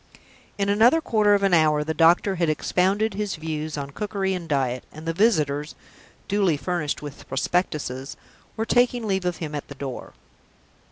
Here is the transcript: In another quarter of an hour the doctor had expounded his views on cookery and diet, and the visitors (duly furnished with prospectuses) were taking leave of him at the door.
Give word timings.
In 0.57 0.67
another 0.67 0.99
quarter 0.99 1.35
of 1.35 1.43
an 1.43 1.53
hour 1.53 1.83
the 1.83 1.93
doctor 1.93 2.37
had 2.37 2.49
expounded 2.49 3.13
his 3.13 3.35
views 3.35 3.77
on 3.77 3.91
cookery 3.91 4.33
and 4.33 4.49
diet, 4.49 4.83
and 4.91 5.05
the 5.07 5.13
visitors 5.13 5.75
(duly 6.27 6.57
furnished 6.57 7.03
with 7.03 7.27
prospectuses) 7.27 8.17
were 8.57 8.65
taking 8.65 9.05
leave 9.05 9.25
of 9.25 9.37
him 9.37 9.53
at 9.53 9.67
the 9.67 9.75
door. 9.75 10.13